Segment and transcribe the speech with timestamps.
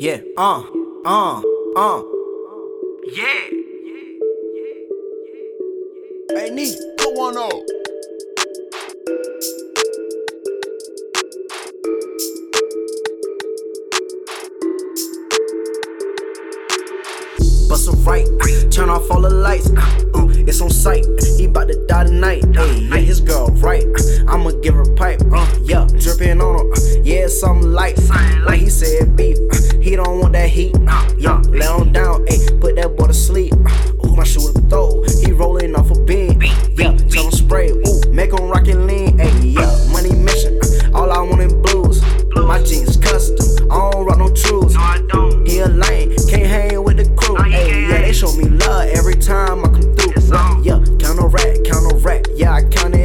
[0.00, 0.62] Yeah, uh,
[1.04, 1.42] uh,
[1.74, 2.02] uh.
[3.04, 3.24] Yeah.
[6.30, 6.78] Hey, Nee.
[6.98, 7.50] Put one up.
[17.68, 18.24] Bust a right,
[18.70, 19.68] turn off all the lights.
[19.70, 21.04] Uh, it's on sight,
[21.36, 22.44] he bout to die tonight.
[22.54, 23.84] Hey, yeah, his girl right.
[24.28, 25.22] I'ma give her pipe.
[25.32, 27.00] Uh, yeah, dripping on her.
[27.02, 27.98] Yeah, it's something light.
[28.46, 29.38] Like he said, beef.
[30.48, 31.20] He don't want that heat.
[31.20, 32.26] Yeah, lay on down.
[32.26, 33.54] Hey, put that boy to sleep.
[34.04, 35.02] Ooh, my shooter throw.
[35.24, 36.42] He rolling off a beam.
[36.76, 37.70] Yeah, tell him spray.
[37.70, 39.18] Ooh, make him rock and lean.
[39.18, 40.58] Hey, yeah, money mission.
[40.62, 42.02] Uh, all I want in blues.
[42.34, 43.70] My jeans custom.
[43.70, 44.74] I don't rock no trues.
[44.74, 45.46] No, I don't.
[45.46, 47.36] He a lame, can't hang with the crew.
[47.36, 50.62] Oh, no, he yeah, they show me love every time I come through.
[50.62, 52.24] Yeah, count a rack, count a rack.
[52.34, 52.97] Yeah, I count it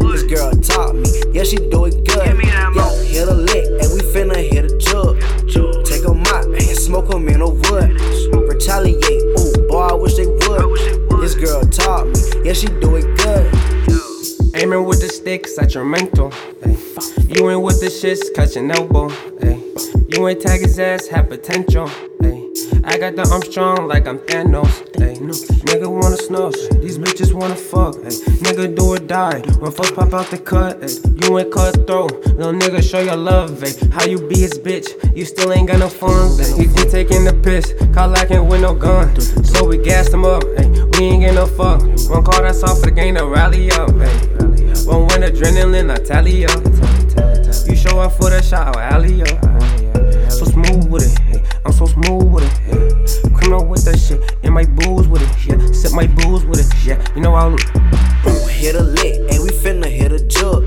[0.00, 2.24] This girl taught me, yeah, she do it good.
[2.24, 5.20] Give me that yeah, hit a lick, and we finna hit a jug.
[5.46, 5.84] Jug.
[5.84, 7.90] Take 'em out and smoke 'em in the wood.
[8.48, 10.60] Retaliate, ooh, boy, I wish they would.
[10.60, 11.20] I wish they would.
[11.22, 13.46] This girl taught me, yeah, she do it good.
[14.54, 16.32] Aiming with the sticks at your mental.
[16.64, 16.76] Ay.
[17.28, 19.08] You ain't with the shits, cut your elbow.
[19.42, 19.62] Ay.
[20.08, 21.88] You ain't tag his ass, have potential.
[22.22, 22.37] Ay.
[22.88, 24.80] I got the arm strong like I'm Thanos.
[24.96, 25.20] Ay.
[25.68, 27.94] Nigga wanna snuff, these bitches wanna fuck.
[27.96, 28.16] Ay.
[28.40, 30.82] Nigga do or die when folks pop out the cut.
[30.82, 30.88] Ay.
[31.20, 33.62] You ain't cutthroat, little nigga show your love.
[33.62, 33.74] Ay.
[33.92, 36.40] How you be his bitch, you still ain't got no funds.
[36.40, 36.62] Ay.
[36.62, 39.20] He just taking the piss, caught lacking with no gun.
[39.20, 40.66] So we gassed him up, ay.
[40.96, 41.82] we ain't get no fuck.
[42.08, 43.90] One call that's off for the game to rally up.
[44.00, 44.16] Ay.
[44.88, 46.64] One win adrenaline, I tally up.
[47.68, 50.32] You show up for the shot, I'll alley up.
[50.32, 51.28] So smooth with it.
[51.68, 52.17] I'm so smooth
[57.28, 57.52] know I'll.
[57.52, 60.66] Ooh, hit a lick, and we finna hit a jug.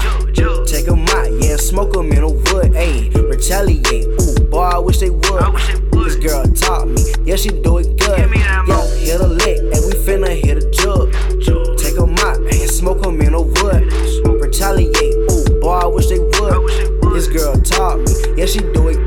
[0.65, 3.11] Take 'em out, yeah, smoke 'em in the wood, ayy.
[3.29, 5.41] Retaliate, ooh, boy, I wish they would.
[5.41, 6.05] I wish they would.
[6.05, 8.17] This girl taught me, yeah, she do it good.
[8.17, 11.11] Give me that yeah, hit a lick, and we finna hit a jug.
[11.77, 13.83] Take 'em out and smoke 'em in the wood.
[14.41, 16.53] Retaliate, ooh, boy, I wish they would.
[16.53, 17.13] I wish they would.
[17.13, 19.00] This girl taught me, yeah, she do it